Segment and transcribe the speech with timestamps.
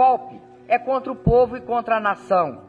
[0.00, 2.62] golpe é contra o povo e contra a nação.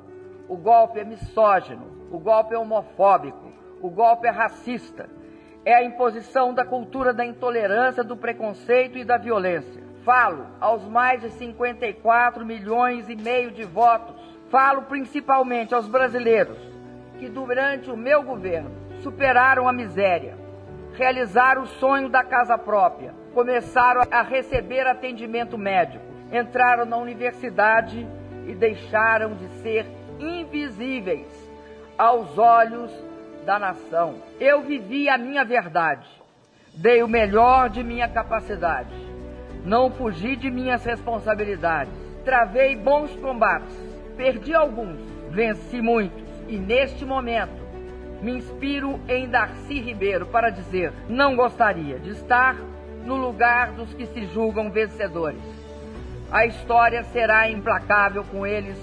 [0.50, 5.09] O golpe é misógino, o golpe é homofóbico, o golpe é racista.
[5.63, 9.81] É a imposição da cultura da intolerância, do preconceito e da violência.
[10.04, 14.18] Falo aos mais de 54 milhões e meio de votos.
[14.50, 16.58] Falo principalmente aos brasileiros
[17.18, 20.38] que durante o meu governo superaram a miséria,
[20.95, 28.08] realizaram o sonho da casa própria, começaram a receber atendimento médico, entraram na universidade
[28.48, 29.85] e deixaram de ser
[30.20, 31.27] invisíveis
[31.98, 32.91] aos olhos
[33.45, 34.16] da nação.
[34.39, 36.08] Eu vivi a minha verdade,
[36.73, 38.94] dei o melhor de minha capacidade,
[39.66, 43.77] não fugi de minhas responsabilidades, travei bons combates,
[44.16, 46.30] perdi alguns, venci muitos.
[46.48, 47.61] E neste momento
[48.22, 52.55] me inspiro em Darcy Ribeiro para dizer: não gostaria de estar
[53.05, 55.60] no lugar dos que se julgam vencedores.
[56.31, 58.77] A história será implacável com eles,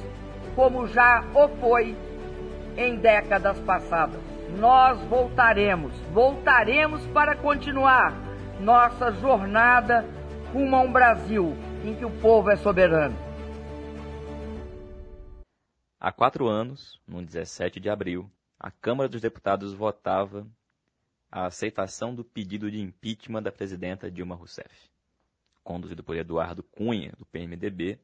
[0.55, 1.97] como já o foi
[2.77, 4.21] em décadas passadas.
[4.59, 8.13] Nós voltaremos, voltaremos para continuar
[8.61, 10.05] nossa jornada
[10.53, 13.17] rumo a um Brasil em que o povo é soberano.
[15.99, 20.47] Há quatro anos, no 17 de abril, a Câmara dos Deputados votava
[21.33, 24.91] a aceitação do pedido de impeachment da presidenta Dilma Rousseff.
[25.69, 28.01] Conduzido por Eduardo Cunha, do PMDB,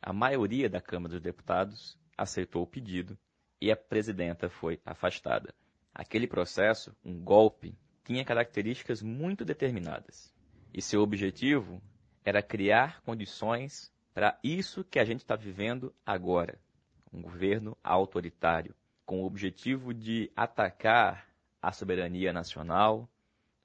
[0.00, 3.18] a maioria da Câmara dos Deputados aceitou o pedido
[3.60, 5.54] e a presidenta foi afastada.
[5.94, 10.34] Aquele processo, um golpe, tinha características muito determinadas.
[10.72, 11.82] E seu objetivo
[12.24, 16.58] era criar condições para isso que a gente está vivendo agora.
[17.12, 21.28] Um governo autoritário, com o objetivo de atacar
[21.60, 23.06] a soberania nacional,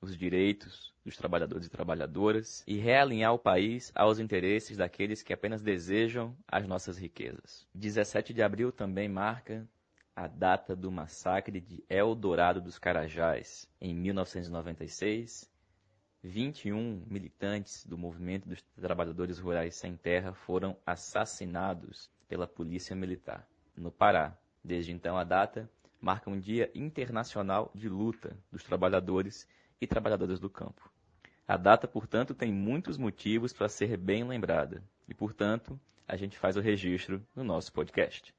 [0.02, 5.62] os direitos dos trabalhadores e trabalhadoras e realinhar o país aos interesses daqueles que apenas
[5.62, 7.68] desejam as nossas riquezas.
[7.74, 9.68] 17 de abril também marca
[10.16, 15.50] a data do massacre de Eldorado dos Carajás, em 1996.
[16.24, 23.92] 21 militantes do movimento dos trabalhadores rurais sem terra foram assassinados pela polícia militar no
[23.92, 24.38] Pará.
[24.64, 25.68] Desde então, a data
[26.00, 29.48] marca um dia internacional de luta dos trabalhadores
[29.80, 30.91] e trabalhadoras do campo.
[31.48, 36.56] A data, portanto, tem muitos motivos para ser bem lembrada e, portanto, a gente faz
[36.56, 38.34] o registro no nosso podcast.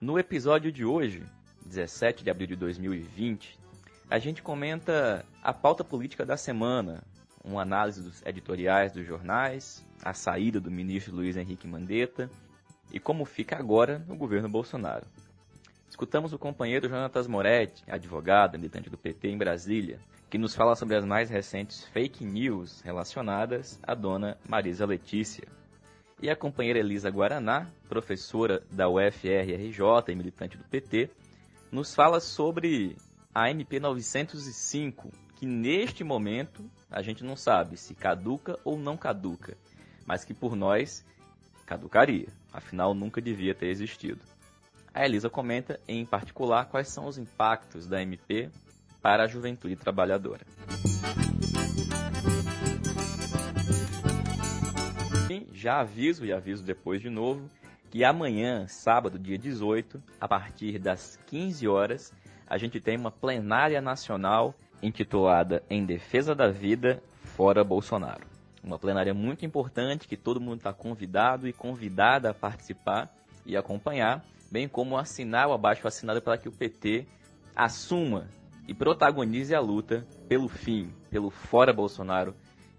[0.00, 1.24] No episódio de hoje,
[1.64, 3.58] 17 de abril de 2020,
[4.10, 7.02] a gente comenta a pauta política da semana,
[7.44, 12.28] uma análise dos editoriais dos jornais, a saída do ministro Luiz Henrique Mandetta
[12.92, 15.06] e como fica agora no governo Bolsonaro.
[15.88, 19.98] Escutamos o companheiro Jonatas Moretti, advogado, militante do PT em Brasília,
[20.30, 25.46] que nos fala sobre as mais recentes fake news relacionadas à dona Marisa Letícia.
[26.22, 31.10] E a companheira Elisa Guaraná, professora da UFRRJ e militante do PT,
[31.72, 32.96] nos fala sobre
[33.34, 39.56] a MP 905, que neste momento a gente não sabe se caduca ou não caduca,
[40.06, 41.04] mas que por nós
[41.66, 44.20] caducaria, afinal nunca devia ter existido.
[44.92, 48.50] A Elisa comenta em particular quais são os impactos da MP
[49.00, 50.44] para a juventude trabalhadora.
[55.60, 57.50] já aviso e aviso depois de novo
[57.90, 62.14] que amanhã, sábado, dia 18, a partir das 15 horas,
[62.46, 67.02] a gente tem uma plenária nacional intitulada Em Defesa da Vida
[67.36, 68.29] Fora Bolsonaro.
[68.62, 73.12] Uma plenária muito importante que todo mundo está convidado e convidada a participar
[73.46, 77.06] e acompanhar, bem como assinar o abaixo assinado para que o PT
[77.56, 78.28] assuma
[78.68, 82.34] e protagonize a luta pelo fim, pelo fora Bolsonaro,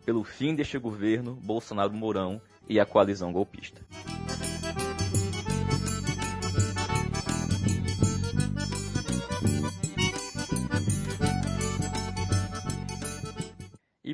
[0.05, 2.39] pelo fim deste governo Bolsonaro-Mourão
[2.69, 3.81] e a coalizão golpista.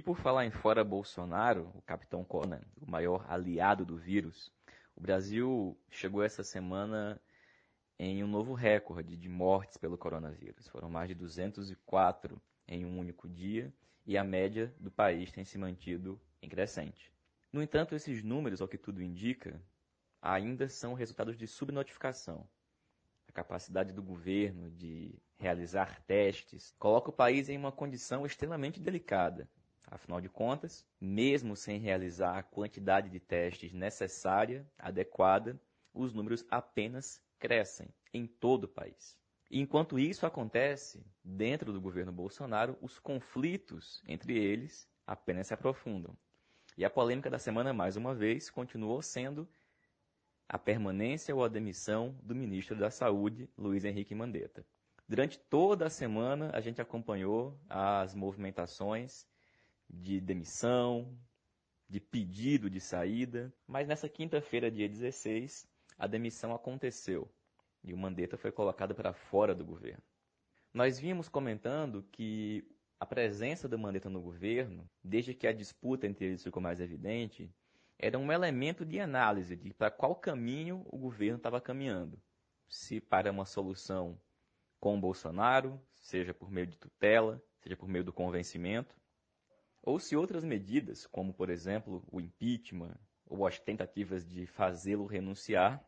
[0.08, 4.50] Por falar em fora Bolsonaro, o capitão Conan, o maior aliado do vírus,
[4.96, 7.20] o Brasil chegou essa semana
[8.00, 10.70] em um novo recorde de mortes pelo coronavírus.
[10.70, 13.70] Foram mais de 204 em um único dia
[14.06, 17.12] e a média do país tem se mantido em crescente.
[17.52, 19.62] No entanto, esses números, ao que tudo indica,
[20.22, 22.48] ainda são resultados de subnotificação.
[23.28, 29.50] A capacidade do governo de realizar testes coloca o país em uma condição extremamente delicada
[29.90, 35.60] Afinal de contas, mesmo sem realizar a quantidade de testes necessária, adequada,
[35.94, 39.18] os números apenas crescem em todo o país.
[39.50, 46.18] Enquanto isso acontece, dentro do governo Bolsonaro, os conflitos entre eles apenas se aprofundam.
[46.78, 49.48] E a polêmica da semana, mais uma vez, continuou sendo
[50.50, 54.66] a permanência ou a demissão do ministro da Saúde, Luiz Henrique Mandetta.
[55.08, 59.26] Durante toda a semana, a gente acompanhou as movimentações
[59.90, 61.18] de demissão,
[61.88, 65.68] de pedido de saída, mas nessa quinta-feira, dia 16,
[65.98, 67.32] a demissão aconteceu
[67.84, 70.04] e o Mandetta foi colocado para fora do governo.
[70.74, 72.68] Nós vimos comentando que
[73.00, 77.50] a presença do Mandetta no governo, desde que a disputa entre eles ficou mais evidente,
[77.98, 82.22] era um elemento de análise de para qual caminho o governo estava caminhando.
[82.68, 84.20] Se para uma solução
[84.80, 88.96] com o Bolsonaro, seja por meio de tutela, seja por meio do convencimento,
[89.82, 95.84] ou se outras medidas, como por exemplo o impeachment ou as tentativas de fazê-lo renunciar,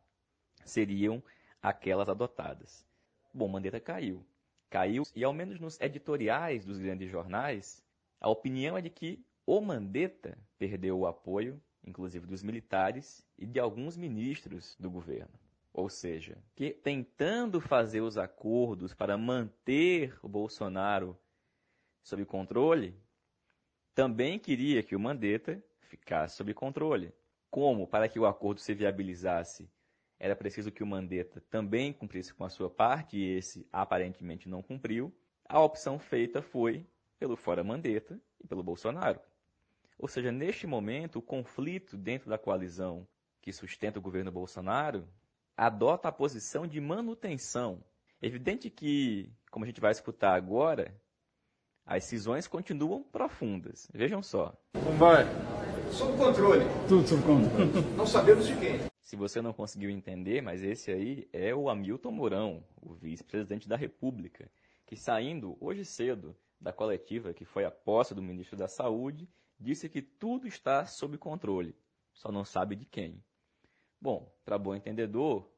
[0.65, 1.23] seriam
[1.61, 2.85] aquelas adotadas.
[3.33, 4.25] Bom, Mandetta caiu.
[4.69, 7.83] Caiu, e ao menos nos editoriais dos grandes jornais,
[8.19, 13.59] a opinião é de que o Mandetta perdeu o apoio, inclusive dos militares e de
[13.59, 15.33] alguns ministros do governo.
[15.73, 21.17] Ou seja, que tentando fazer os acordos para manter o Bolsonaro
[22.03, 22.95] sob controle,
[23.99, 27.11] também queria que o Mandetta ficasse sob controle.
[27.51, 29.69] Como, para que o acordo se viabilizasse,
[30.17, 34.63] era preciso que o Mandetta também cumprisse com a sua parte, e esse aparentemente não
[34.63, 35.13] cumpriu,
[35.43, 36.87] a opção feita foi
[37.19, 39.19] pelo fora Mandetta e pelo Bolsonaro.
[39.97, 43.05] Ou seja, neste momento, o conflito dentro da coalizão
[43.41, 45.05] que sustenta o governo Bolsonaro
[45.57, 47.83] adota a posição de manutenção.
[48.21, 50.97] Evidente que, como a gente vai escutar agora,
[51.89, 53.89] as cisões continuam profundas.
[53.91, 54.55] Vejam só.
[54.73, 55.25] Como vai?
[55.91, 56.63] Sob controle.
[56.87, 57.71] Tudo sob controle.
[57.97, 58.79] Não sabemos de quem.
[59.01, 63.75] Se você não conseguiu entender, mas esse aí é o Hamilton Mourão, o vice-presidente da
[63.75, 64.51] República,
[64.85, 69.27] que saindo hoje cedo da coletiva que foi a posse do ministro da Saúde,
[69.59, 71.75] disse que tudo está sob controle,
[72.13, 73.19] só não sabe de quem.
[73.99, 75.49] Bom, para bom entendedor,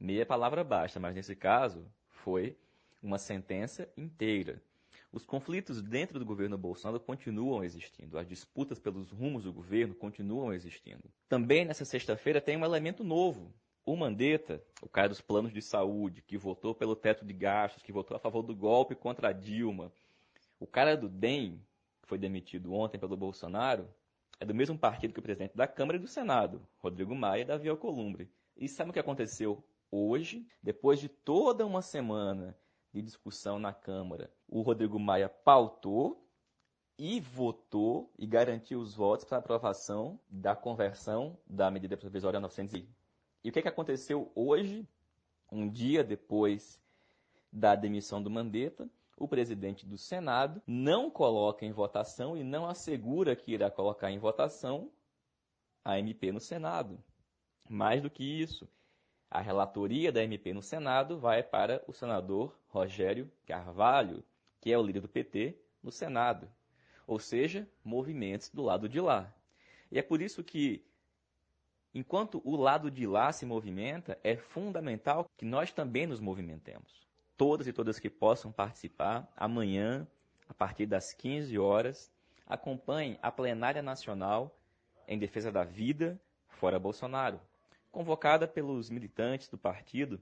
[0.00, 2.56] meia palavra basta, mas nesse caso foi
[3.02, 4.62] uma sentença inteira.
[5.12, 10.54] Os conflitos dentro do governo Bolsonaro continuam existindo, as disputas pelos rumos do governo continuam
[10.54, 11.04] existindo.
[11.28, 13.52] Também nessa sexta-feira tem um elemento novo.
[13.84, 17.92] O Mandetta, o cara dos planos de saúde, que votou pelo teto de gastos, que
[17.92, 19.92] votou a favor do golpe contra a Dilma,
[20.58, 21.60] o cara do DEM,
[22.00, 23.86] que foi demitido ontem pelo Bolsonaro,
[24.40, 27.44] é do mesmo partido que o presidente da Câmara e do Senado, Rodrigo Maia e
[27.44, 28.30] Davi Alcolumbre.
[28.56, 30.46] E sabe o que aconteceu hoje?
[30.62, 32.56] Depois de toda uma semana
[32.94, 36.22] de discussão na Câmara, o Rodrigo Maia pautou
[36.98, 42.84] e votou e garantiu os votos para aprovação da conversão da medida provisória 900.
[43.42, 44.86] E o que, é que aconteceu hoje,
[45.50, 46.78] um dia depois
[47.50, 48.86] da demissão do Mandetta?
[49.16, 54.18] O presidente do Senado não coloca em votação e não assegura que irá colocar em
[54.18, 54.92] votação
[55.82, 57.02] a MP no Senado.
[57.70, 58.68] Mais do que isso,
[59.30, 64.22] a relatoria da MP no Senado vai para o senador Rogério Carvalho,
[64.62, 66.48] que é o líder do PT no Senado.
[67.06, 69.30] Ou seja, movimentos do lado de lá.
[69.90, 70.82] E é por isso que,
[71.92, 77.06] enquanto o lado de lá se movimenta, é fundamental que nós também nos movimentemos.
[77.36, 80.06] Todas e todas que possam participar, amanhã,
[80.48, 82.10] a partir das 15 horas,
[82.46, 84.56] acompanhem a plenária nacional
[85.08, 87.40] em defesa da vida fora Bolsonaro
[87.90, 90.18] convocada pelos militantes do partido,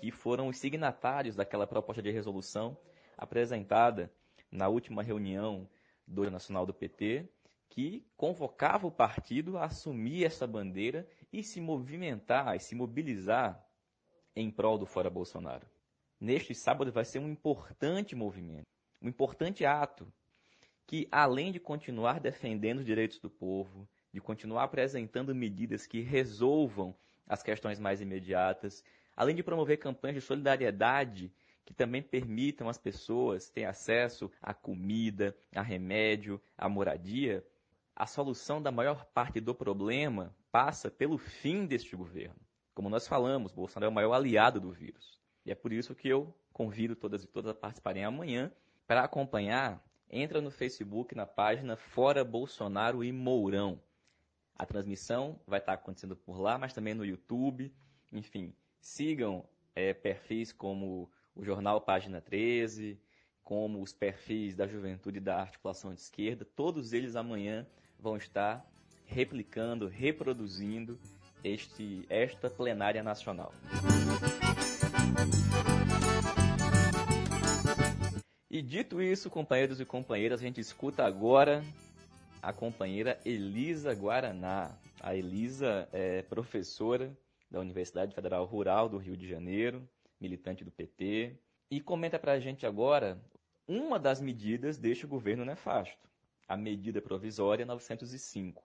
[0.00, 2.76] que foram os signatários daquela proposta de resolução
[3.18, 4.10] apresentada
[4.50, 5.68] na última reunião
[6.06, 7.28] do Nacional do PT,
[7.68, 13.62] que convocava o partido a assumir essa bandeira e se movimentar, e se mobilizar
[14.34, 15.66] em prol do Fora Bolsonaro.
[16.20, 18.66] Neste sábado vai ser um importante movimento,
[19.02, 20.10] um importante ato,
[20.86, 26.96] que além de continuar defendendo os direitos do povo, de continuar apresentando medidas que resolvam
[27.26, 28.82] as questões mais imediatas,
[29.14, 31.30] além de promover campanhas de solidariedade
[31.68, 37.44] que também permitam às pessoas ter acesso à comida, a remédio, à moradia,
[37.94, 42.40] a solução da maior parte do problema passa pelo fim deste governo.
[42.74, 45.20] Como nós falamos, Bolsonaro é o maior aliado do vírus.
[45.44, 48.50] E é por isso que eu convido todas e todas a participarem amanhã
[48.86, 49.86] para acompanhar.
[50.08, 53.78] Entra no Facebook na página Fora Bolsonaro e Mourão.
[54.56, 57.70] A transmissão vai estar acontecendo por lá, mas também no YouTube.
[58.10, 63.00] Enfim, sigam é, perfis como o Jornal Página 13,
[63.42, 66.44] como os perfis da Juventude da Articulação de Esquerda.
[66.44, 67.66] Todos eles amanhã
[67.98, 68.68] vão estar
[69.06, 70.98] replicando, reproduzindo
[71.42, 73.54] este, esta plenária nacional.
[78.68, 81.64] dito isso, companheiros e companheiras, a gente escuta agora
[82.42, 84.76] a companheira Elisa Guaraná.
[85.00, 87.16] A Elisa é professora
[87.50, 89.88] da Universidade Federal Rural do Rio de Janeiro,
[90.20, 91.36] militante do PT,
[91.70, 93.20] e comenta para a gente agora
[93.66, 96.08] uma das medidas deste governo nefasto,
[96.46, 98.62] a medida provisória 905.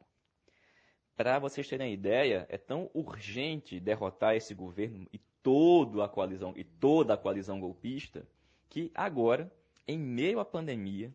[1.15, 6.63] Para vocês terem ideia, é tão urgente derrotar esse governo e toda a coalizão e
[6.63, 8.25] toda a coalizão golpista
[8.69, 9.51] que agora,
[9.87, 11.13] em meio à pandemia,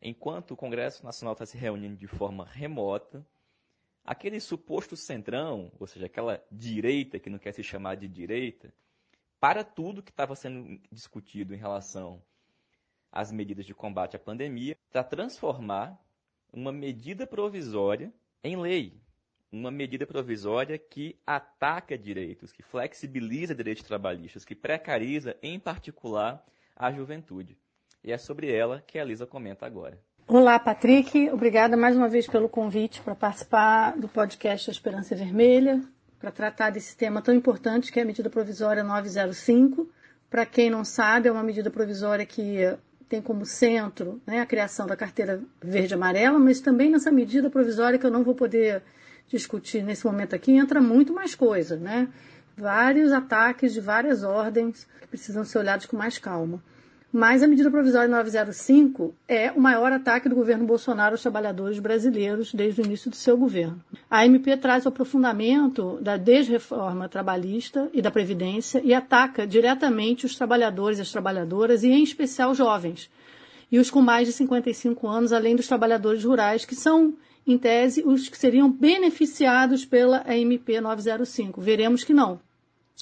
[0.00, 3.26] enquanto o Congresso Nacional está se reunindo de forma remota,
[4.04, 8.72] aquele suposto centrão, ou seja, aquela direita que não quer se chamar de direita,
[9.44, 12.22] para tudo que estava sendo discutido em relação
[13.12, 16.02] às medidas de combate à pandemia, para transformar
[16.50, 18.10] uma medida provisória
[18.42, 18.98] em lei
[19.52, 26.42] uma medida provisória que ataca direitos, que flexibiliza direitos trabalhistas, que precariza, em particular,
[26.74, 27.58] a juventude.
[28.02, 30.00] E é sobre ela que a Lisa comenta agora.
[30.26, 31.28] Olá, Patrick.
[31.28, 35.82] Obrigada mais uma vez pelo convite para participar do podcast Esperança Vermelha,
[36.24, 39.86] para tratar desse tema tão importante que é a medida provisória 905.
[40.30, 42.60] Para quem não sabe, é uma medida provisória que
[43.10, 48.06] tem como centro né, a criação da carteira verde-amarela, mas também nessa medida provisória que
[48.06, 48.82] eu não vou poder
[49.28, 52.08] discutir nesse momento aqui, entra muito mais coisa, né?
[52.56, 56.62] Vários ataques de várias ordens que precisam ser olhados com mais calma.
[57.16, 62.52] Mas a medida provisória 905 é o maior ataque do governo Bolsonaro aos trabalhadores brasileiros
[62.52, 63.80] desde o início do seu governo.
[64.10, 70.34] A MP traz o aprofundamento da desreforma trabalhista e da Previdência e ataca diretamente os
[70.34, 73.08] trabalhadores e as trabalhadoras, e em especial jovens,
[73.70, 77.14] e os com mais de 55 anos, além dos trabalhadores rurais, que são
[77.46, 81.60] em tese, os que seriam beneficiados pela MP 905.
[81.60, 82.40] Veremos que não.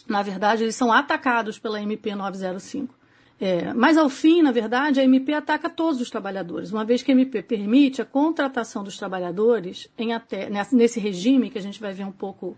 [0.06, 3.00] Na verdade, eles são atacados pela MP 905.
[3.40, 7.10] É, mas, ao fim, na verdade, a MP ataca todos os trabalhadores, uma vez que
[7.10, 11.92] a MP permite a contratação dos trabalhadores em até, nesse regime, que a gente vai
[11.92, 12.56] ver um pouco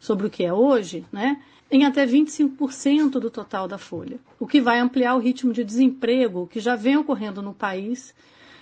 [0.00, 4.60] sobre o que é hoje, né, em até 25% do total da folha, o que
[4.60, 8.14] vai ampliar o ritmo de desemprego que já vem ocorrendo no país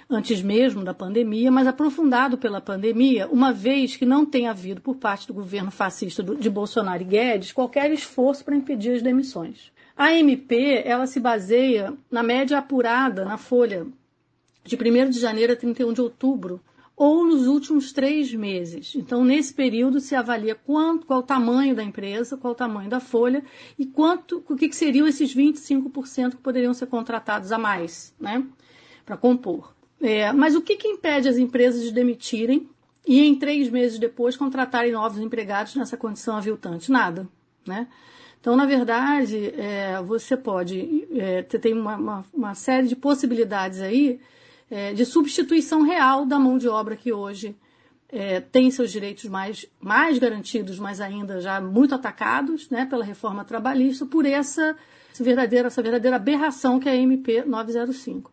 [0.09, 4.97] antes mesmo da pandemia, mas aprofundado pela pandemia, uma vez que não tem havido por
[4.97, 9.73] parte do governo fascista de Bolsonaro e Guedes qualquer esforço para impedir as demissões.
[9.97, 13.87] A MP, ela se baseia na média apurada na folha
[14.65, 16.61] de 1 de janeiro a 31 de outubro,
[16.97, 18.95] ou nos últimos três meses.
[18.95, 23.01] Então, nesse período, se avalia quanto, qual o tamanho da empresa, qual o tamanho da
[23.01, 23.43] folha
[23.79, 28.45] e quanto, o que, que seriam esses 25% que poderiam ser contratados a mais, né,
[29.05, 29.75] para compor.
[30.01, 32.69] É, mas o que, que impede as empresas de demitirem
[33.07, 36.93] e em três meses depois contratarem novos empregados nessa condição aviltante?
[36.93, 37.29] Nada,
[37.67, 37.89] né?
[38.45, 44.21] Então, na verdade, é, você pode, é, tem uma, uma, uma, série de possibilidades aí
[44.71, 47.57] é, de substituição real da mão de obra que hoje
[48.07, 53.47] é, tem seus direitos mais, mais garantidos, mas ainda já muito atacados né, pela reforma
[53.47, 54.77] trabalhista, por essa,
[55.11, 58.31] essa, verdadeira, essa verdadeira aberração que é a MP 905.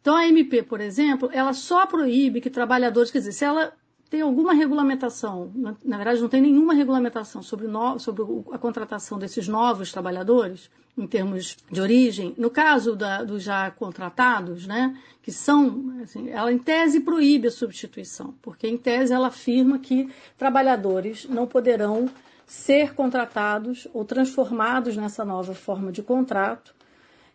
[0.00, 3.74] Então, a MP, por exemplo, ela só proíbe que trabalhadores, quer dizer, se ela
[4.12, 9.48] tem alguma regulamentação, na, verdade não tem nenhuma regulamentação sobre, no, sobre a contratação desses
[9.48, 12.34] novos trabalhadores, em termos de origem.
[12.36, 17.50] No caso da, dos já contratados, né, que são, assim, ela em tese proíbe a
[17.50, 22.06] substituição, porque em tese ela afirma que trabalhadores não poderão
[22.44, 26.74] ser contratados ou transformados nessa nova forma de contrato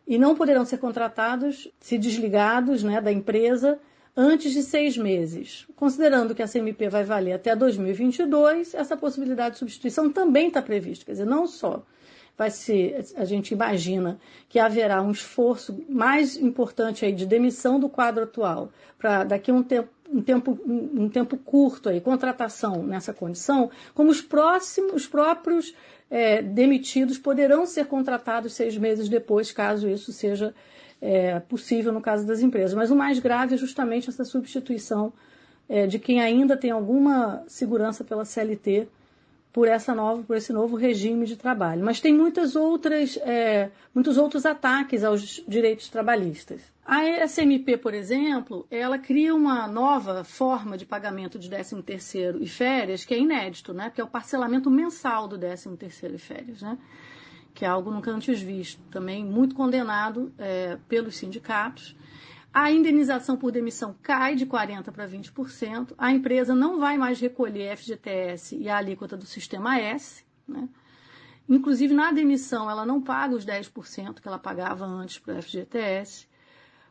[0.08, 3.80] e não poderão ser contratados, se desligados né, da empresa,
[4.18, 5.68] antes de seis meses.
[5.76, 11.06] Considerando que a CMP vai valer até 2022, essa possibilidade de substituição também está prevista.
[11.06, 11.84] Quer dizer, não só
[12.36, 14.20] vai ser, a gente imagina
[14.50, 19.54] que haverá um esforço mais importante aí de demissão do quadro atual, para daqui a
[19.54, 25.08] um tempo, um tempo, um tempo curto aí, contratação nessa condição, como os próximos, os
[25.08, 25.76] próprios
[26.10, 30.54] é, demitidos poderão ser contratados seis meses depois, caso isso seja
[31.02, 32.74] é, possível no caso das empresas.
[32.74, 35.14] Mas o mais grave é justamente essa substituição
[35.70, 38.88] é, de quem ainda tem alguma segurança pela CLT
[39.52, 41.84] por, essa nova, por esse novo regime de trabalho.
[41.84, 46.62] Mas tem muitas outras, é, muitos outros ataques aos direitos trabalhistas.
[46.86, 53.04] A SMP, por exemplo, ela cria uma nova forma de pagamento de 13º e férias
[53.04, 53.92] que é inédito, né?
[53.94, 56.78] que é o parcelamento mensal do 13º e férias, né?
[57.58, 61.96] Que é algo nunca antes visto, também muito condenado é, pelos sindicatos.
[62.54, 65.96] A indenização por demissão cai de 40% para 20%.
[65.98, 70.24] A empresa não vai mais recolher FGTS e a alíquota do sistema S.
[70.48, 70.70] Né?
[71.50, 76.28] Inclusive, na demissão, ela não paga os 10% que ela pagava antes para o FGTS.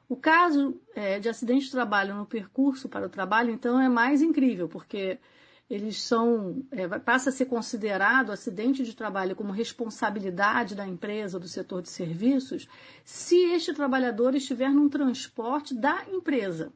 [0.09, 4.21] O caso é, de acidente de trabalho no percurso para o trabalho, então, é mais
[4.21, 5.21] incrível, porque
[5.69, 11.49] eles são é, passa a ser considerado acidente de trabalho como responsabilidade da empresa do
[11.49, 12.69] setor de serviços
[13.05, 16.73] se este trabalhador estiver num transporte da empresa.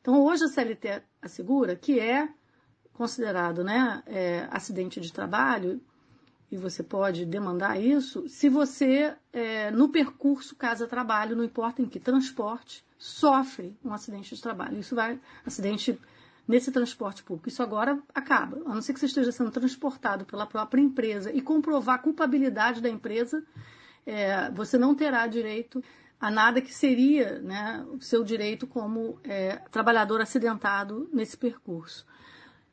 [0.00, 2.28] Então hoje a CLT assegura que é
[2.92, 5.80] considerado né, é, acidente de trabalho
[6.50, 11.98] e você pode demandar isso se você é, no percurso casa-trabalho, não importa em que
[11.98, 14.78] transporte, sofre um acidente de trabalho.
[14.78, 15.98] Isso vai acidente
[16.46, 17.48] nesse transporte público.
[17.48, 21.40] Isso agora acaba, a não ser que você esteja sendo transportado pela própria empresa e
[21.40, 23.42] comprovar a culpabilidade da empresa,
[24.06, 25.82] é, você não terá direito
[26.20, 32.06] a nada que seria né, o seu direito como é, trabalhador acidentado nesse percurso.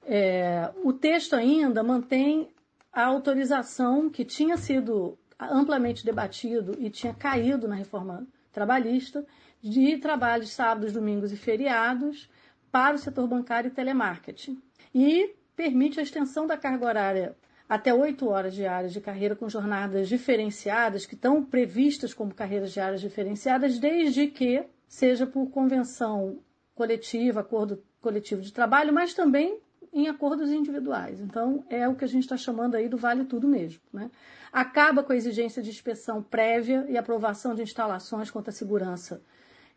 [0.04, 2.50] É, o texto ainda mantém
[2.92, 9.26] a autorização que tinha sido amplamente debatido e tinha caído na reforma trabalhista
[9.62, 12.30] de trabalhos sábados, domingos e feriados
[12.72, 14.62] para o setor bancário e telemarketing.
[14.94, 17.36] E permite a extensão da carga horária
[17.68, 23.00] até oito horas diárias de carreira com jornadas diferenciadas, que estão previstas como carreiras diárias
[23.00, 26.40] diferenciadas, desde que seja por convenção
[26.76, 29.60] coletiva, acordo coletivo de trabalho, mas também
[29.94, 31.20] em acordos individuais.
[31.22, 33.82] Então, é o que a gente está chamando aí do vale tudo mesmo.
[33.94, 34.10] Né?
[34.52, 39.22] Acaba com a exigência de inspeção prévia e aprovação de instalações contra a segurança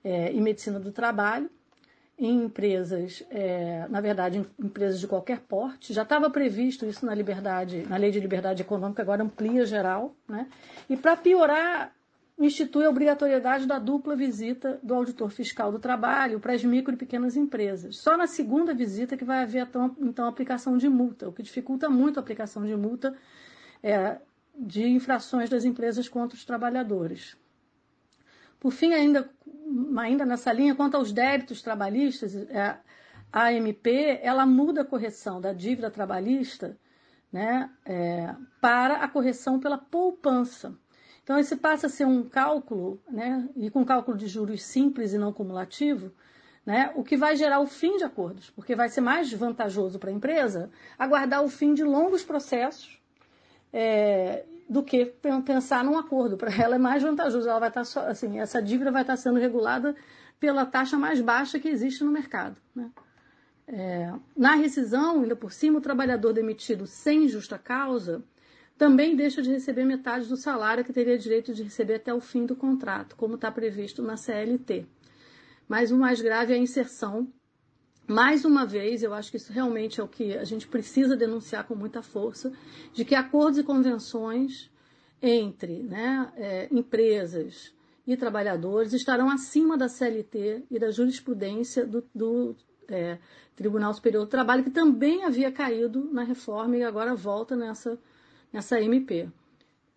[0.03, 1.51] é, e medicina do trabalho
[2.19, 5.93] em empresas, é, na verdade, em empresas de qualquer porte.
[5.93, 10.49] Já estava previsto isso na liberdade, na lei de liberdade econômica, agora amplia geral, né?
[10.89, 11.93] E para piorar,
[12.39, 16.97] institui a obrigatoriedade da dupla visita do auditor fiscal do trabalho para as micro e
[16.97, 17.97] pequenas empresas.
[17.99, 19.69] Só na segunda visita que vai haver
[20.01, 23.17] então aplicação de multa, o que dificulta muito a aplicação de multa
[23.83, 24.19] é,
[24.57, 27.37] de infrações das empresas contra os trabalhadores.
[28.65, 29.31] Por fim, ainda,
[29.99, 32.75] ainda nessa linha, quanto aos débitos trabalhistas, é,
[33.31, 33.87] a AMP
[34.23, 36.75] ela muda a correção da dívida trabalhista
[37.31, 40.75] né, é, para a correção pela poupança.
[41.23, 45.19] Então, esse passa a ser um cálculo, né, e com cálculo de juros simples e
[45.19, 46.11] não cumulativo,
[46.65, 50.09] né, o que vai gerar o fim de acordos, porque vai ser mais vantajoso para
[50.09, 52.99] a empresa aguardar o fim de longos processos
[53.71, 55.07] é, do que
[55.45, 56.37] pensar num acordo.
[56.37, 57.49] Para ela é mais vantajoso.
[57.49, 59.95] Ela vai estar tá só, assim, essa dívida vai estar tá sendo regulada
[60.41, 62.57] pela taxa mais baixa que existe no mercado.
[62.75, 62.91] Né?
[63.67, 68.23] É, na rescisão, ainda por cima, o trabalhador demitido sem justa causa
[68.77, 72.45] também deixa de receber metade do salário que teria direito de receber até o fim
[72.45, 74.87] do contrato, como está previsto na CLT.
[75.69, 77.29] Mas o mais grave é a inserção
[78.07, 81.65] mais uma vez, eu acho que isso realmente é o que a gente precisa denunciar
[81.65, 82.53] com muita força,
[82.93, 84.71] de que acordos e convenções
[85.23, 87.73] entre né, é, empresas
[88.07, 92.55] e trabalhadores estarão acima da CLT e da jurisprudência do, do
[92.89, 93.19] é,
[93.57, 97.99] Tribunal Superior do Trabalho, que também havia caído na reforma e agora volta nessa,
[98.53, 99.29] nessa MP.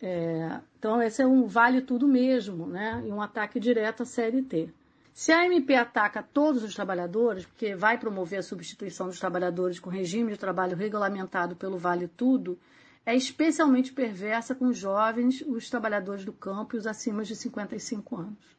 [0.02, 4.70] É, então, esse é um vale tudo mesmo, né, e um ataque direto à CLT.
[5.18, 9.90] Se a MP ataca todos os trabalhadores, porque vai promover a substituição dos trabalhadores com
[9.90, 12.60] regime de trabalho regulamentado pelo Vale Tudo,
[13.04, 18.16] é especialmente perversa com os jovens, os trabalhadores do campo e os acima de 55
[18.16, 18.58] anos.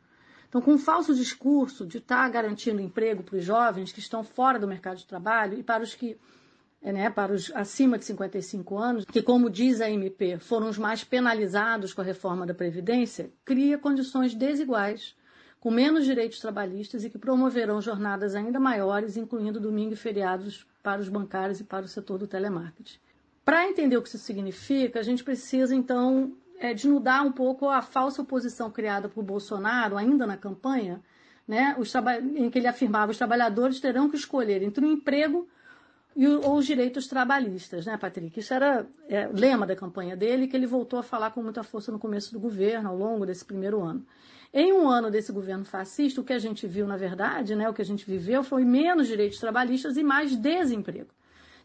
[0.48, 4.24] Então, com um falso discurso de estar tá garantindo emprego para os jovens que estão
[4.24, 6.18] fora do mercado de trabalho e para os que
[6.82, 10.76] é, né, para os acima de 55 anos, que, como diz a MP, foram os
[10.76, 15.16] mais penalizados com a reforma da Previdência, cria condições desiguais
[15.60, 21.00] com menos direitos trabalhistas e que promoverão jornadas ainda maiores, incluindo domingo e feriados para
[21.00, 22.98] os bancários e para o setor do telemarketing.
[23.44, 27.82] Para entender o que isso significa, a gente precisa, então, é, desnudar um pouco a
[27.82, 31.00] falsa oposição criada por Bolsonaro, ainda na campanha,
[31.46, 31.74] né,
[32.36, 35.48] em que ele afirmava que os trabalhadores terão que escolher entre um emprego
[36.18, 38.40] e ou os direitos trabalhistas, né, Patrick?
[38.40, 41.92] Isso era é, lema da campanha dele, que ele voltou a falar com muita força
[41.92, 44.04] no começo do governo, ao longo desse primeiro ano.
[44.52, 47.72] Em um ano desse governo fascista, o que a gente viu, na verdade, né, o
[47.72, 51.10] que a gente viveu foi menos direitos trabalhistas e mais desemprego.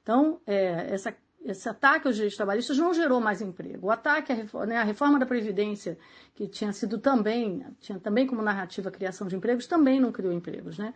[0.04, 3.88] Então, é, essa, esse ataque aos direitos trabalhistas não gerou mais emprego.
[3.88, 5.98] O ataque à reforma, né, a reforma da Previdência,
[6.36, 10.32] que tinha sido também, tinha também como narrativa a criação de empregos, também não criou
[10.32, 10.78] empregos.
[10.78, 10.94] Né?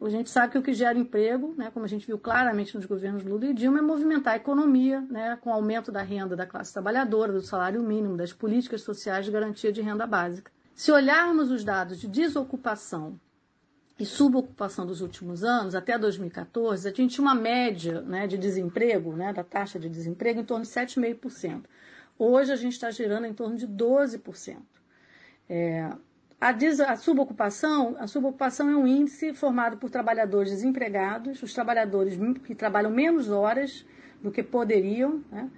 [0.00, 2.86] A gente sabe que o que gera emprego, né, como a gente viu claramente nos
[2.86, 6.72] governos Lula e Dilma, é movimentar a economia, né, com aumento da renda da classe
[6.72, 10.52] trabalhadora, do salário mínimo, das políticas sociais de garantia de renda básica.
[10.72, 13.18] Se olharmos os dados de desocupação
[13.98, 19.12] e subocupação dos últimos anos, até 2014, a gente tinha uma média né, de desemprego,
[19.16, 21.64] né, da taxa de desemprego, em torno de 7,5%.
[22.16, 24.58] Hoje a gente está girando em torno de 12%.
[25.48, 25.90] É,
[26.40, 32.54] A, a, subocupação, a subocupação é um índice formado por trabalhadores desempregados, os trabalhadores que
[32.54, 33.84] trabalham menos horas
[34.22, 35.50] do que poderiam, né,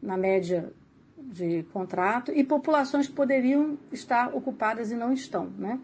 [0.00, 0.72] na média
[1.18, 5.50] de contrato, e populações que poderiam estar ocupadas e não estão.
[5.58, 5.78] Né?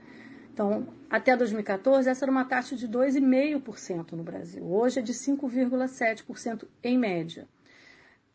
[0.52, 4.64] Então, até 2014, essa era uma taxa de 2,5% no Brasil.
[4.64, 7.46] Hoje é de 5,7% em média.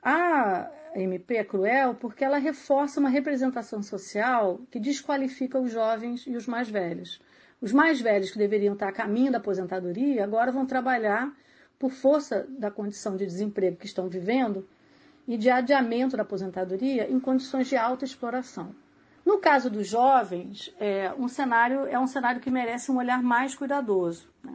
[0.02, 6.36] A MP é cruel porque ela reforça uma representação social que desqualifica os jovens e
[6.36, 7.22] os mais velhos.
[7.62, 11.34] Os mais velhos que deveriam estar a caminho da aposentadoria agora vão trabalhar
[11.80, 14.68] por força da condição de desemprego que estão vivendo
[15.28, 18.76] e de adiamento da aposentadoria em condições de alta exploração.
[19.26, 23.56] No caso dos jovens, é um cenário é um cenário que merece um olhar mais
[23.56, 24.30] cuidadoso.
[24.44, 24.54] Né?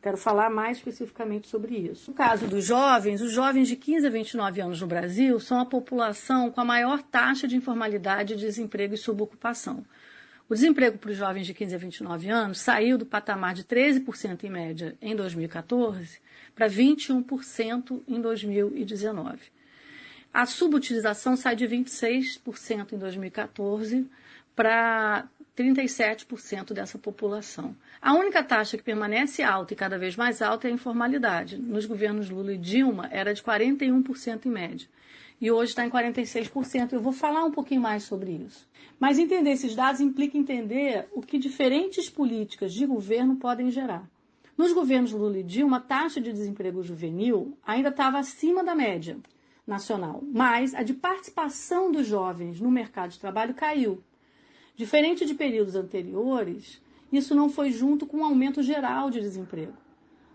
[0.00, 2.10] Quero falar mais especificamente sobre isso.
[2.10, 5.66] No caso dos jovens, os jovens de 15 a 29 anos no Brasil são a
[5.66, 9.84] população com a maior taxa de informalidade, desemprego e subocupação.
[10.48, 14.44] O desemprego para os jovens de 15 a 29 anos saiu do patamar de 13%
[14.44, 16.20] em média em 2014
[16.54, 19.38] para 21% em 2019.
[20.32, 24.06] A subutilização sai de 26% em 2014
[24.58, 27.76] para 37% dessa população.
[28.02, 31.56] A única taxa que permanece alta e cada vez mais alta é a informalidade.
[31.56, 34.88] Nos governos Lula e Dilma era de 41% em média.
[35.40, 36.92] E hoje está em 46%.
[36.92, 38.68] Eu vou falar um pouquinho mais sobre isso.
[38.98, 44.10] Mas entender esses dados implica entender o que diferentes políticas de governo podem gerar.
[44.56, 49.16] Nos governos Lula e Dilma, a taxa de desemprego juvenil ainda estava acima da média
[49.64, 54.02] nacional, mas a de participação dos jovens no mercado de trabalho caiu.
[54.78, 59.76] Diferente de períodos anteriores, isso não foi junto com o um aumento geral de desemprego.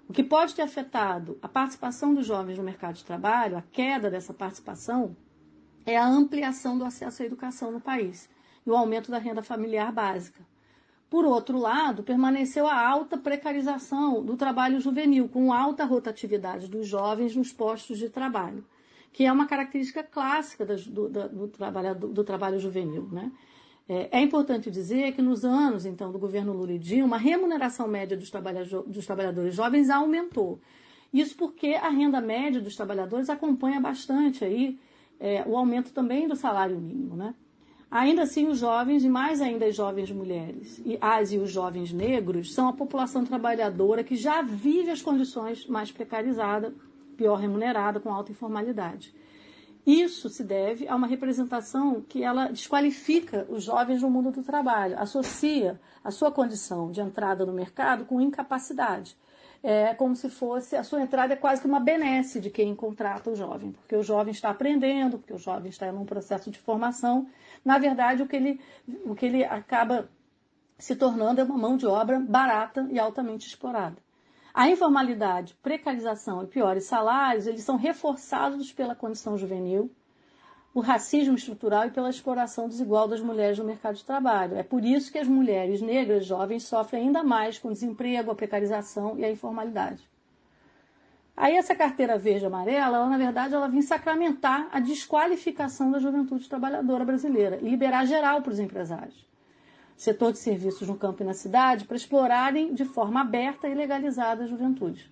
[0.06, 4.12] O que pode ter afetado a participação dos jovens no mercado de trabalho, a queda
[4.12, 5.16] dessa participação,
[5.86, 8.30] é a ampliação do acesso à educação no país
[8.68, 10.46] e o aumento da renda familiar básica.
[11.10, 17.34] Por outro lado, permaneceu a alta precarização do trabalho juvenil, com alta rotatividade dos jovens
[17.34, 18.66] nos postos de trabalho,
[19.14, 23.08] que é uma característica clássica do, do, do, trabalho, do trabalho juvenil.
[23.10, 23.32] Né?
[23.88, 27.88] É, é, importante dizer que nos anos, então, do governo Lula e Dilma, a remuneração
[27.88, 28.32] média dos,
[28.88, 30.60] dos trabalhadores jovens aumentou.
[31.14, 34.80] Isso porque a renda média dos trabalhadores acompanha bastante aí
[35.20, 37.36] é, o aumento também do salário mínimo, né?
[37.92, 41.94] Ainda assim, os jovens, e mais ainda as jovens mulheres, e as e os jovens
[41.94, 46.74] negros, são a população trabalhadora que já vive as condições mais precarizadas,
[47.16, 49.14] pior remunerada, com alta informalidade.
[49.86, 54.98] Isso se deve a uma representação que ela desqualifica os jovens no mundo do trabalho,
[54.98, 59.18] associa a sua condição de entrada no mercado com incapacidade.
[59.62, 63.30] É como se fosse a sua entrada é quase que uma benesse de quem contrata
[63.30, 66.60] o jovem, porque o jovem está aprendendo, porque o jovem está em um processo de
[66.60, 67.28] formação.
[67.64, 68.60] Na verdade, o que ele,
[69.06, 70.10] o que ele acaba
[70.78, 73.98] se tornando é uma mão de obra barata e altamente explorada.
[74.56, 79.90] A informalidade, precarização e piores salários, eles são reforçados pela condição juvenil,
[80.76, 84.56] o racismo estrutural e pela exploração desigual das mulheres no mercado de trabalho.
[84.56, 88.36] É por isso que as mulheres negras jovens sofrem ainda mais com o desemprego, a
[88.36, 90.08] precarização e a informalidade.
[91.36, 96.48] Aí essa carteira verde amarela, ela, na verdade, ela vem sacramentar a desqualificação da juventude
[96.48, 99.33] trabalhadora brasileira e liberar geral para os empresários
[100.04, 104.44] setor de serviços no campo e na cidade para explorarem de forma aberta e legalizada
[104.44, 105.10] a juventude.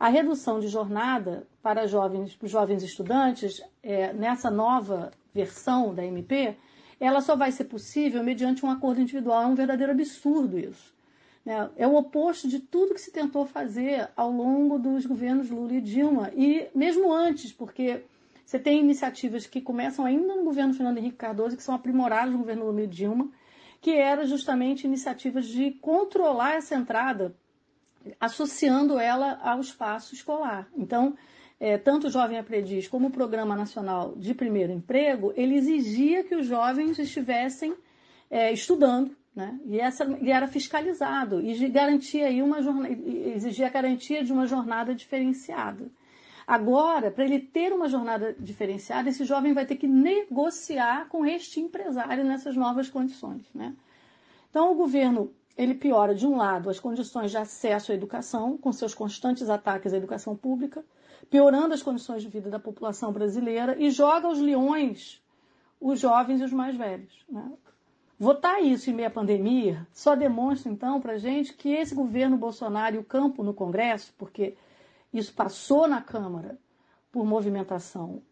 [0.00, 6.56] A redução de jornada para jovens, jovens estudantes, é, nessa nova versão da MP,
[6.98, 9.42] ela só vai ser possível mediante um acordo individual.
[9.42, 10.94] É um verdadeiro absurdo isso.
[11.44, 11.68] Né?
[11.76, 15.80] É o oposto de tudo que se tentou fazer ao longo dos governos Lula e
[15.80, 18.02] Dilma, e mesmo antes, porque
[18.46, 22.38] você tem iniciativas que começam ainda no governo Fernando Henrique Cardoso, que são aprimoradas no
[22.38, 23.30] governo Lula e Dilma,
[23.82, 27.34] que era justamente iniciativas de controlar essa entrada,
[28.20, 30.68] associando ela ao espaço escolar.
[30.76, 31.16] Então,
[31.58, 36.36] é, tanto o Jovem Aprendiz como o Programa Nacional de Primeiro Emprego, ele exigia que
[36.36, 37.74] os jovens estivessem
[38.30, 39.58] é, estudando, né?
[39.66, 44.46] E, essa, e era fiscalizado e garantia aí uma jornada, exigia a garantia de uma
[44.46, 45.90] jornada diferenciada.
[46.46, 51.60] Agora, para ele ter uma jornada diferenciada, esse jovem vai ter que negociar com este
[51.60, 53.42] empresário nessas novas condições.
[53.54, 53.74] Né?
[54.50, 58.72] Então, o governo ele piora, de um lado, as condições de acesso à educação, com
[58.72, 60.84] seus constantes ataques à educação pública,
[61.30, 65.22] piorando as condições de vida da população brasileira e joga aos leões
[65.80, 67.12] os jovens e os mais velhos.
[67.28, 67.52] Né?
[68.18, 72.36] Votar isso em meio à pandemia só demonstra, então, para a gente que esse governo
[72.36, 74.54] Bolsonaro e o campo no Congresso, porque
[75.12, 76.58] isso passou na Câmara
[77.10, 78.22] por movimentação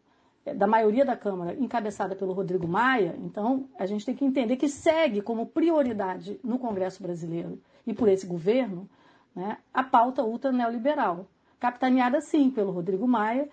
[0.44, 4.56] é, da maioria da Câmara, encabeçada pelo Rodrigo Maia, então a gente tem que entender
[4.56, 8.88] que segue como prioridade no Congresso brasileiro e por esse governo
[9.34, 13.48] né, a pauta ultra neoliberal, capitaneada sim pelo Rodrigo Maia,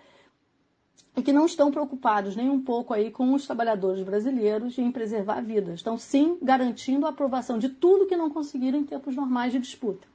[1.16, 5.40] e que não estão preocupados nem um pouco aí com os trabalhadores brasileiros em preservar
[5.40, 5.74] vidas.
[5.74, 10.06] Estão sim garantindo a aprovação de tudo que não conseguiram em tempos normais de disputa.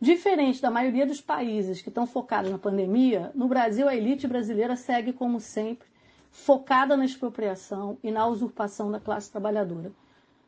[0.00, 4.76] Diferente da maioria dos países que estão focados na pandemia, no Brasil a elite brasileira
[4.76, 5.88] segue como sempre
[6.30, 9.90] focada na expropriação e na usurpação da classe trabalhadora.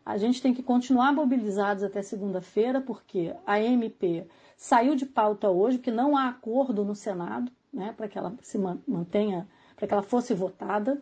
[0.04, 5.78] A gente tem que continuar mobilizados até segunda-feira, porque a MP saiu de pauta hoje,
[5.78, 10.02] que não há acordo no Senado, né, para que ela se mantenha para que ela
[10.02, 11.00] fosse votada.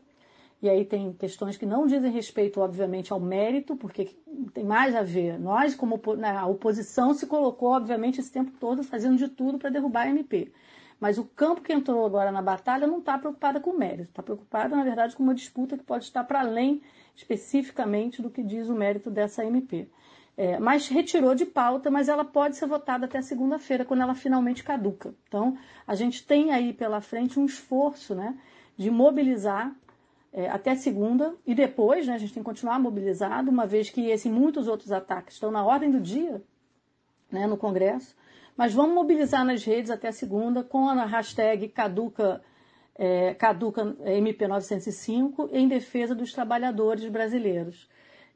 [0.62, 4.16] E aí tem questões que não dizem respeito, obviamente, ao mérito, porque
[4.54, 5.38] tem mais a ver.
[5.38, 9.68] Nós, como né, a oposição, se colocou, obviamente, esse tempo todo fazendo de tudo para
[9.68, 10.50] derrubar a MP.
[10.98, 14.22] Mas o campo que entrou agora na batalha não está preocupada com o mérito, está
[14.22, 16.80] preocupada, na verdade, com uma disputa que pode estar para além
[17.14, 19.90] especificamente do que diz o mérito dessa MP.
[20.38, 24.64] É, mas retirou de pauta, mas ela pode ser votada até segunda-feira, quando ela finalmente
[24.64, 25.14] caduca.
[25.28, 28.38] Então, a gente tem aí pela frente um esforço, né?
[28.76, 29.74] de mobilizar
[30.36, 34.10] é, até segunda e depois, né, a gente tem que continuar mobilizado, uma vez que
[34.10, 36.42] esse muitos outros ataques estão na ordem do dia
[37.32, 38.14] né, no Congresso.
[38.54, 42.42] Mas vamos mobilizar nas redes até segunda com a hashtag Caduca,
[42.94, 47.88] é, Caduca MP905 em defesa dos trabalhadores brasileiros.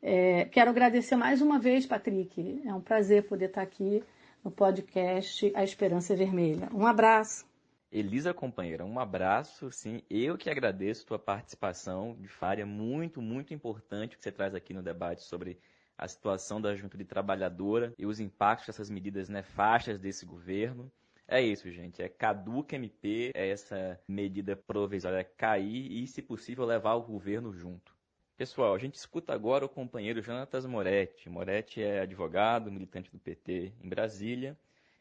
[0.02, 2.62] É, quero agradecer mais uma vez, Patrick.
[2.64, 4.02] É um prazer poder estar aqui
[4.42, 6.70] no podcast A Esperança Vermelha.
[6.72, 7.49] Um abraço.
[7.92, 10.00] Elisa, companheira, um abraço, sim.
[10.08, 14.80] Eu que agradeço tua participação de Faria, muito, muito importante que você traz aqui no
[14.80, 15.58] debate sobre
[15.98, 20.90] a situação da juventude trabalhadora e os impactos dessas medidas nefastas desse governo.
[21.26, 22.00] É isso, gente.
[22.00, 27.92] É caduca MP, é essa medida provisória cair e, se possível, levar o governo junto.
[28.36, 31.28] Pessoal, a gente escuta agora o companheiro Jonatas Moretti.
[31.28, 34.56] Moretti é advogado, militante do PT em Brasília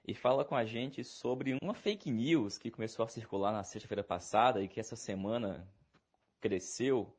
[0.09, 4.03] e fala com a gente sobre uma fake news que começou a circular na sexta-feira
[4.03, 5.71] passada e que essa semana
[6.41, 7.15] cresceu,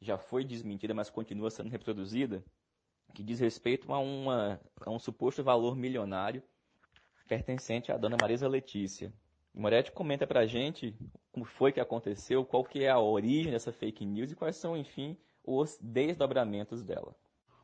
[0.00, 2.42] já foi desmentida, mas continua sendo reproduzida,
[3.14, 6.42] que diz respeito a, uma, a um suposto valor milionário
[7.28, 9.12] pertencente à dona Marisa Letícia.
[9.52, 10.96] Moretti comenta para a gente
[11.30, 14.74] como foi que aconteceu, qual que é a origem dessa fake news e quais são,
[14.74, 17.14] enfim, os desdobramentos dela.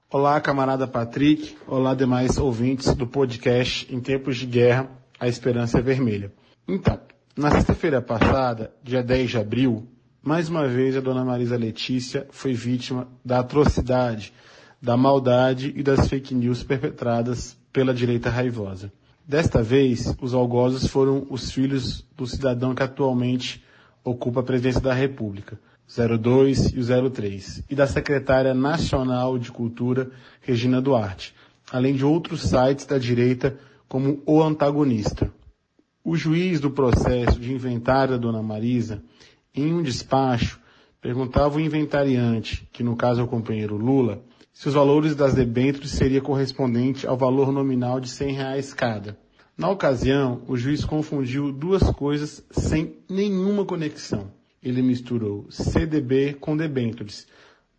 [0.08, 1.56] Olá, camarada Patrick.
[1.66, 4.88] Olá, demais ouvintes do podcast Em Tempos de Guerra,
[5.18, 6.32] A Esperança é Vermelha.
[6.66, 7.00] Então,
[7.36, 9.88] na sexta-feira passada, dia 10 de abril,
[10.22, 14.32] mais uma vez a dona Marisa Letícia foi vítima da atrocidade,
[14.80, 18.92] da maldade e das fake news perpetradas pela direita raivosa.
[19.26, 23.60] Desta vez, os algozes foram os filhos do cidadão que atualmente
[24.04, 25.58] ocupa a presidência da República,
[25.88, 31.32] 02 e o 03, e da secretária nacional de Cultura, Regina Duarte,
[31.70, 33.56] além de outros sites da direita
[33.88, 35.32] como O Antagonista.
[36.04, 39.02] O juiz do processo de inventário da Dona Marisa,
[39.54, 40.60] em um despacho,
[41.00, 44.22] perguntava ao inventariante, que no caso é o companheiro Lula,
[44.52, 49.16] se os valores das debêntures seria correspondente ao valor nominal de 100 reais cada.
[49.56, 54.30] Na ocasião, o juiz confundiu duas coisas sem nenhuma conexão
[54.68, 57.28] ele misturou CDB com debentures.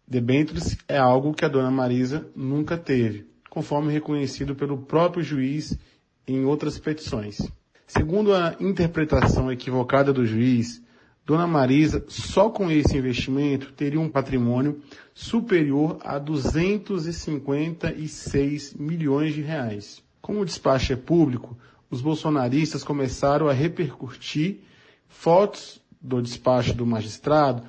[0.07, 5.77] Debentures é algo que a dona Marisa nunca teve, conforme reconhecido pelo próprio juiz
[6.25, 7.41] em outras petições.
[7.85, 10.81] Segundo a interpretação equivocada do juiz,
[11.25, 14.81] Dona Marisa, só com esse investimento, teria um patrimônio
[15.13, 20.01] superior a 256 milhões de reais.
[20.21, 21.57] Como o despacho é público,
[21.89, 24.61] os bolsonaristas começaram a repercutir
[25.09, 27.63] fotos do despacho do magistrado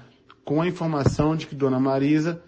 [0.44, 2.42] com a informação de que Dona Marisa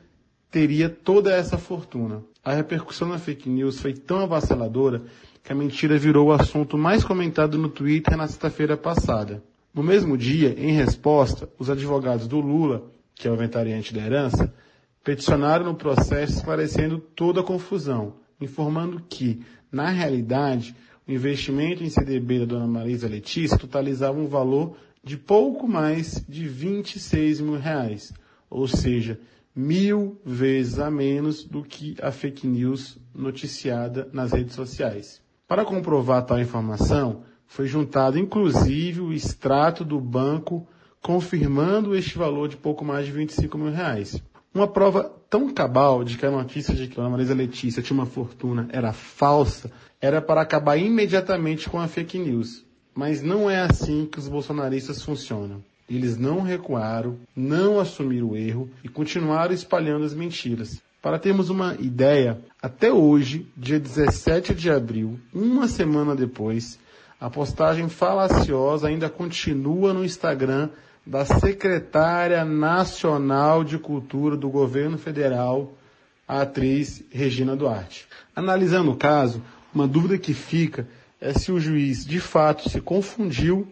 [0.51, 2.23] teria toda essa fortuna.
[2.43, 5.03] A repercussão na fake news foi tão avassaladora
[5.43, 9.43] que a mentira virou o assunto mais comentado no Twitter na sexta-feira passada.
[9.73, 14.53] No mesmo dia, em resposta, os advogados do Lula, que é o inventariante da herança,
[15.05, 20.75] peticionaram no processo esclarecendo toda a confusão, informando que, na realidade,
[21.07, 26.47] o investimento em CDB da dona Marisa Letícia totalizava um valor de pouco mais de
[26.47, 28.13] 26 mil reais,
[28.49, 29.19] ou seja,
[29.55, 35.21] mil vezes a menos do que a fake news noticiada nas redes sociais.
[35.49, 40.67] Para comprovar tal informação, foi juntado inclusive o extrato do banco
[41.03, 44.23] confirmando este valor de pouco mais de 25 mil reais.
[44.55, 48.07] Uma prova tão cabal de que a notícia de que a Marisa Letícia tinha uma
[48.07, 52.65] fortuna era falsa, era para acabar imediatamente com a fake news.
[52.95, 55.63] Mas não é assim que os bolsonaristas funcionam.
[55.89, 60.81] Eles não recuaram, não assumiram o erro e continuaram espalhando as mentiras.
[61.03, 66.79] Para termos uma ideia, até hoje, dia 17 de abril, uma semana depois,
[67.19, 70.69] a postagem falaciosa ainda continua no Instagram
[71.05, 75.73] da secretária nacional de cultura do governo federal,
[76.29, 78.07] a atriz Regina Duarte.
[78.37, 79.43] Analisando o caso,
[79.75, 80.87] uma dúvida que fica
[81.21, 83.69] é se o juiz de fato se confundiu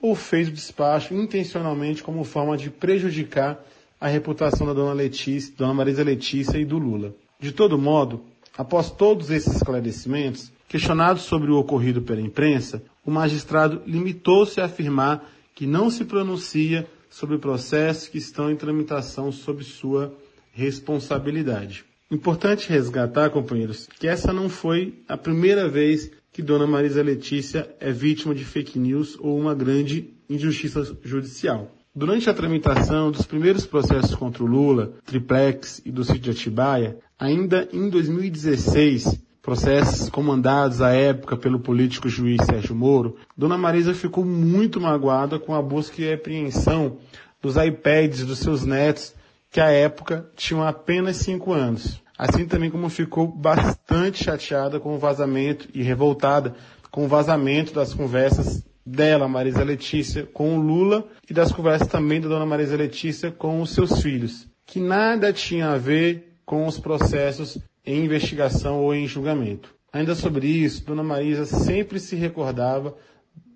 [0.00, 3.62] ou fez o despacho intencionalmente como forma de prejudicar
[4.00, 7.14] a reputação da dona Letícia, dona Marisa Letícia e do Lula.
[7.38, 8.22] De todo modo,
[8.56, 15.24] após todos esses esclarecimentos, questionado sobre o ocorrido pela imprensa, o magistrado limitou-se a afirmar
[15.54, 20.12] que não se pronuncia sobre processos que estão em tramitação sob sua
[20.52, 21.84] responsabilidade.
[22.10, 27.92] Importante resgatar, companheiros, que essa não foi a primeira vez que Dona Marisa Letícia é
[27.92, 31.70] vítima de fake news ou uma grande injustiça judicial.
[31.94, 36.96] Durante a tramitação dos primeiros processos contra o Lula, Triplex e do sítio de Atibaia,
[37.18, 44.24] ainda em 2016, processos comandados à época pelo político juiz Sérgio Moro, Dona Marisa ficou
[44.24, 46.96] muito magoada com a busca e apreensão
[47.42, 49.14] dos iPads dos seus netos,
[49.50, 54.98] que à época tinham apenas 5 anos assim também como ficou bastante chateada com o
[54.98, 56.54] vazamento e revoltada
[56.88, 62.20] com o vazamento das conversas dela, Marisa Letícia, com o Lula e das conversas também
[62.20, 66.78] da dona Marisa Letícia com os seus filhos, que nada tinha a ver com os
[66.78, 69.74] processos em investigação ou em julgamento.
[69.92, 72.96] Ainda sobre isso, dona Marisa sempre se recordava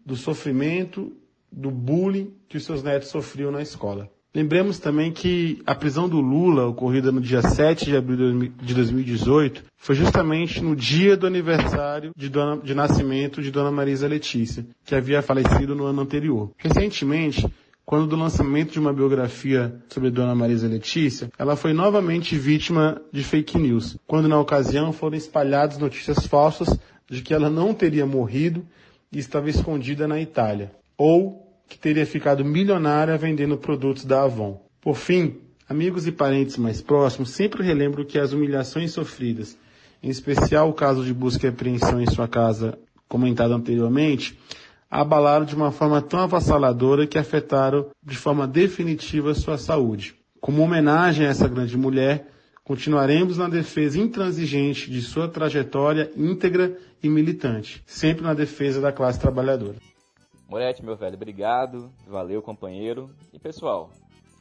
[0.04, 1.16] do sofrimento,
[1.52, 4.10] do bullying que os seus netos sofriam na escola.
[4.36, 9.64] Lembremos também que a prisão do Lula, ocorrida no dia 7 de abril de 2018,
[9.78, 14.94] foi justamente no dia do aniversário de, dona, de nascimento de Dona Marisa Letícia, que
[14.94, 16.50] havia falecido no ano anterior.
[16.58, 17.46] Recentemente,
[17.82, 23.24] quando do lançamento de uma biografia sobre Dona Marisa Letícia, ela foi novamente vítima de
[23.24, 28.66] fake news, quando na ocasião foram espalhadas notícias falsas de que ela não teria morrido
[29.10, 34.60] e estava escondida na Itália, ou que teria ficado milionária vendendo produtos da Avon.
[34.80, 39.56] Por fim, amigos e parentes mais próximos sempre relembram que as humilhações sofridas,
[40.02, 44.38] em especial o caso de busca e apreensão em sua casa comentado anteriormente,
[44.90, 50.14] abalaram de uma forma tão avassaladora que afetaram de forma definitiva sua saúde.
[50.40, 52.28] Como homenagem a essa grande mulher,
[52.62, 59.20] continuaremos na defesa intransigente de sua trajetória íntegra e militante, sempre na defesa da classe
[59.20, 59.76] trabalhadora.
[60.48, 61.92] Moretti, meu velho, obrigado.
[62.06, 63.10] Valeu, companheiro.
[63.32, 63.90] E pessoal,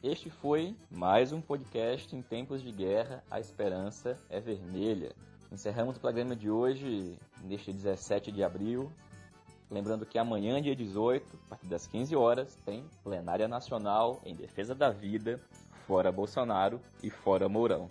[0.04, 3.24] este foi mais um podcast em tempos de guerra.
[3.28, 5.12] A esperança é vermelha.
[5.50, 8.90] Encerramos o programa de hoje neste 17 de abril.
[9.68, 14.76] Lembrando que amanhã, dia 18, a partir das 15 horas, tem plenária nacional em defesa
[14.76, 15.40] da vida,
[15.88, 17.90] fora Bolsonaro e fora Mourão.